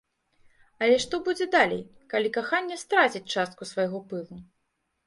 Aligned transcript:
Але 0.85 0.95
што 1.03 1.19
будзе 1.27 1.47
далей, 1.57 1.83
калі 2.15 2.35
каханне 2.39 2.81
страціць 2.87 3.25
частку 3.35 3.73
свайго 3.75 4.07
пылу? 4.13 4.35